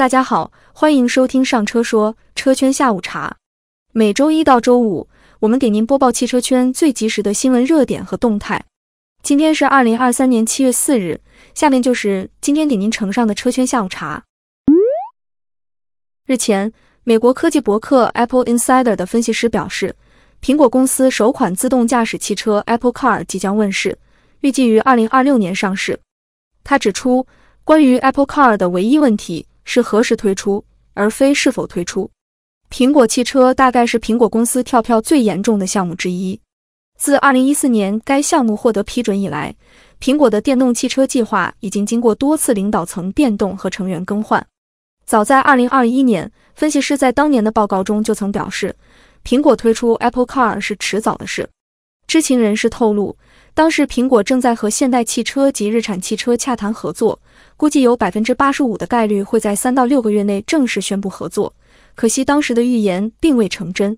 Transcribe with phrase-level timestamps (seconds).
[0.00, 3.36] 大家好，欢迎收听上车说车圈下午茶。
[3.92, 5.06] 每周一到周五，
[5.40, 8.64] 我们给您播报汽车圈最及时的新闻热点和动态。
[9.22, 11.20] 今天是二零二三年七月四日，
[11.52, 14.24] 下面就是今天给您呈上的车圈下午茶。
[16.24, 16.72] 日前，
[17.04, 19.94] 美国科技博客 Apple Insider 的分析师表示，
[20.40, 23.98] 苹果公司首款自动驾驶汽车 Apple Car 即将问世，
[24.40, 26.00] 预计于二零二六年上市。
[26.64, 27.26] 他指出，
[27.64, 30.64] 关于 Apple Car 的唯一问题是何时推出，
[30.94, 32.10] 而非是否推出。
[32.72, 36.40] 苹果汽车大概是苹果公司跳票最严重的项目之一。
[36.98, 39.54] 自二零一四年该项目获得批准以来，
[40.00, 44.44] 苹果的电动汽车计划已经经过多次领导层变动和成员更换。
[45.06, 48.74] 早在二零二一年，分析师在当年的报告中就曾表示，
[49.24, 51.48] 苹果推出 Apple Car 是迟早的事。
[52.08, 53.16] 知情人士透露，
[53.52, 57.20] 当时苹果正在和现代汽车及日产汽车洽谈合作，
[57.56, 61.52] 估计有百分之八十五的概率会在三到六个月内正式宣布合作。
[61.94, 63.96] 可惜当时的预言并未成真。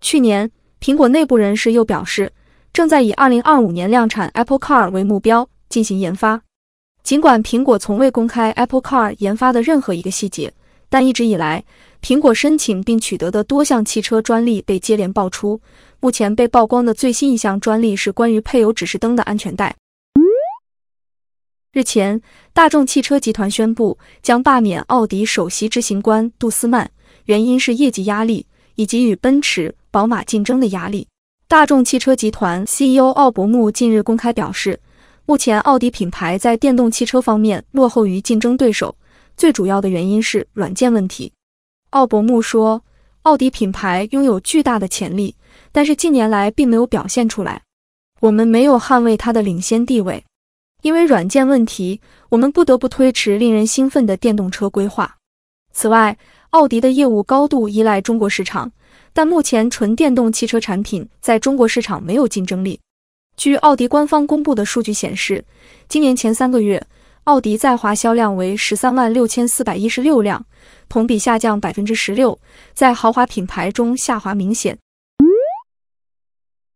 [0.00, 2.32] 去年，苹果内部人士又表示，
[2.72, 6.40] 正在以二零二五年量产 Apple Car 为目标进行研发。
[7.02, 10.54] 尽管苹果从未公开 Apple Car 研发的任何一个细节，
[10.88, 11.62] 但一直以来，
[12.02, 15.60] 苹果申请并取得的多项汽车专利被接连爆出。
[16.04, 19.74] 目前被曝光的最新一项专利是关于配有指示灯的安全带。
[21.72, 22.20] 日前，
[22.52, 26.90] 大众汽车集团宣布将罢免奥迪首席执行官杜斯曼，
[27.24, 31.08] 原因是业绩压力以及与奔驰、宝马竞争的压力。
[31.48, 34.78] 大众汽车集团 CEO 奥伯穆近日公开表示。
[35.24, 38.94] 目前，奥迪品牌在电动汽车方面落后于竞争对手，
[39.38, 41.32] 最主要的原因是软件问题。
[41.92, 42.84] 奥伯穆说，
[43.22, 45.34] 奥迪品牌拥有巨大的潜力，
[45.72, 47.62] 但是近年来并没有表现出来。
[48.20, 50.24] 我们没有捍卫它的领先地位，
[50.82, 55.16] 因为软件问题，我们不得不推迟令人兴奋的电动车规划。
[55.72, 56.16] 此外，
[56.50, 58.70] 奥迪的业务高度依赖中国市场，
[59.12, 62.80] 但目前纯电动汽车产品在中国市场没有竞争力。
[63.36, 65.44] 据奥迪官方公布的数据显示，
[65.88, 66.86] 今年前三个月，
[67.24, 70.46] 奥迪在华销量为十三万六千四百一十六辆，
[70.88, 72.38] 同比下降百分之十六，
[72.72, 74.78] 在豪华品牌中下滑明显。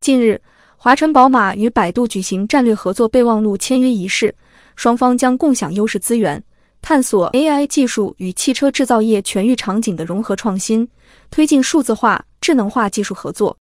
[0.01, 0.41] 近日，
[0.77, 4.35] 华晨宝马与百度举行战略合作备忘录签约仪式，
[4.77, 6.43] 双方将共享优势资源，
[6.81, 10.89] 探索 AI 技术与汽车制造业全域场景的融合创新，
[11.31, 13.59] 推进数字化、智能化技术合作。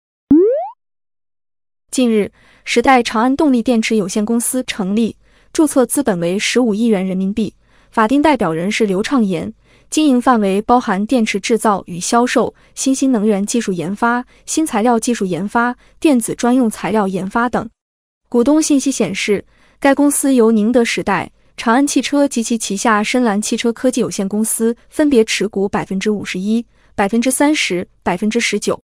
[1.91, 2.31] 近日，
[2.65, 5.15] 时代长安动力电池有限公司成立，
[5.53, 7.53] 注册资本为十五亿元人民币，
[7.91, 9.53] 法定代表人是刘畅言，
[9.93, 17.69] 经营范围包含电池制造与销售、新兴能源技术研发、新材料技术研发、电子专用材料研发等。
[18.27, 19.45] 股东信息显示，
[19.79, 26.65] 该公司由宁德时代、长安汽车及其旗下深蓝汽车科技有限公司分别持股百分之五十一、
[26.95, 28.81] 百分之三十、百分之十九。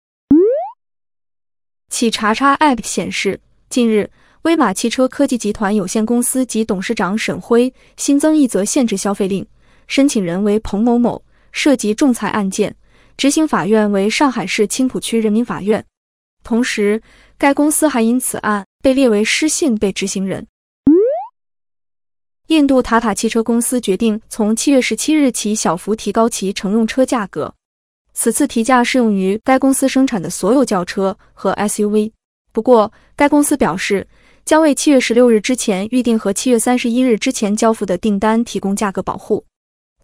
[1.91, 3.39] 企查查 App 显示，
[3.69, 4.09] 近日，
[4.41, 9.45] 威马汽车科技集团有限公司及董事长沈辉新增一则限制消费令，
[9.87, 12.75] 申请人为彭某某，涉及仲裁案件，
[13.17, 15.85] 执行法院为上海市青浦区人民法院。
[16.43, 17.01] 同时，
[17.37, 20.45] 该公司还因此案被列为失信被执行人。
[22.47, 27.51] 印度塔塔汽车公司决定从七月十七日起小幅提高其乘用车价格。
[28.13, 32.11] 此次提价适用于该公司生产的所有轿车和 SUV。
[32.51, 34.07] 不过，该公司表示
[34.45, 39.43] 将为七月十六日之前预定和七月三十一日之前交付的订单提供价格保护。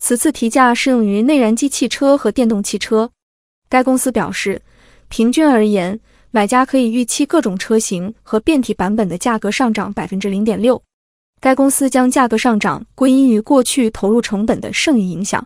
[0.01, 3.09] 此次提价适用于内燃机汽车和电动汽车。
[3.69, 4.59] 该公司表示，
[5.09, 5.97] 平均而言，
[6.31, 10.81] 买家可以预期各种车型和变体版本的价格上涨百分之零点六。
[11.39, 15.45] 该公司将价格上涨归因于过去投入成本的剩余影响。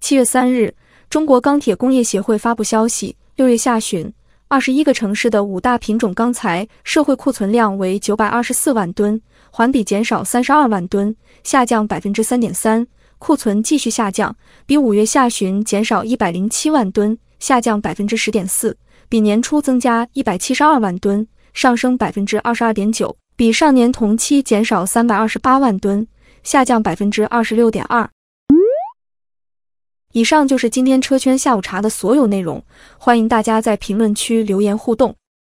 [0.00, 0.74] 七月三日，
[1.10, 4.10] 中国钢铁工业协会发布消息，六月下旬，
[4.48, 9.20] 二十一个城市的五大品种钢材社会库存量为九百二十四万吨，
[9.56, 12.86] 环比减少三十二万吨，下降百分之三点三，
[13.18, 18.76] 库存继续下降，比五月下旬减少一百零七万吨，下降百分之十点四，
[19.08, 26.06] 比年初增加一百七十二万吨，上升百分之二十二点九，比上年同期减少三百二十八万吨，
[26.42, 28.10] 下降百分之二十六点二。
[30.12, 32.62] 以上就是今天车圈下午茶的所有内容，
[32.98, 35.16] 欢迎大家在评论区留言互动。